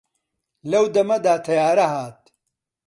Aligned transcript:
لەو 0.71 0.85
دەمەدا 0.95 1.33
تەیارە 1.45 1.85
هات 1.93 2.21